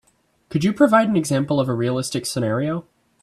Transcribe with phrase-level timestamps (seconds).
[0.49, 2.87] Could you provide an example of a realistic scenario?